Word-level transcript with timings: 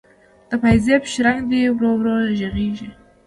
د 0.49 0.51
پایزیب 0.61 1.01
شرنګ 1.11 1.41
دی 1.51 1.61
ورو 1.69 1.91
ورو 1.99 2.15
ږغیږې 2.39 2.89